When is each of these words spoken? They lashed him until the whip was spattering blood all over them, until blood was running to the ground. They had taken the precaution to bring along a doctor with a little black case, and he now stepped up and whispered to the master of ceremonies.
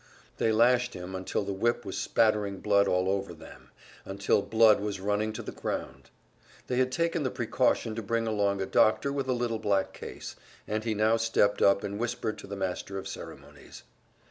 They 0.37 0.51
lashed 0.51 0.95
him 0.95 1.13
until 1.13 1.43
the 1.43 1.53
whip 1.53 1.85
was 1.85 1.95
spattering 1.95 2.59
blood 2.59 2.87
all 2.87 3.07
over 3.07 3.35
them, 3.35 3.69
until 4.03 4.41
blood 4.41 4.79
was 4.79 4.99
running 4.99 5.31
to 5.33 5.43
the 5.43 5.51
ground. 5.51 6.09
They 6.65 6.77
had 6.77 6.91
taken 6.91 7.21
the 7.21 7.29
precaution 7.29 7.93
to 7.93 8.01
bring 8.01 8.25
along 8.25 8.63
a 8.63 8.65
doctor 8.65 9.13
with 9.13 9.27
a 9.27 9.33
little 9.33 9.59
black 9.59 9.93
case, 9.93 10.35
and 10.67 10.83
he 10.83 10.95
now 10.95 11.17
stepped 11.17 11.61
up 11.61 11.83
and 11.83 11.99
whispered 11.99 12.39
to 12.39 12.47
the 12.47 12.55
master 12.57 12.97
of 12.97 13.07
ceremonies. 13.07 13.83